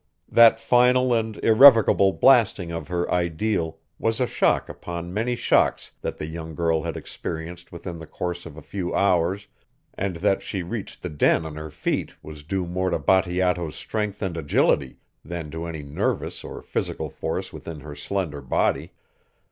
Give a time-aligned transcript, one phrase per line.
[0.31, 6.17] That final and irrevocable blasting of her ideal was a shock upon many shocks that
[6.17, 9.47] the young girl had experienced within the course of a few hours
[9.93, 14.23] and that she reached the den on her feet was due more to Bateato's strength
[14.23, 18.93] and agility than to any nervous or physical force within her slender body.